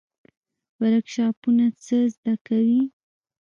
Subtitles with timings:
[0.81, 2.81] ورکشاپونه څه زده کوي؟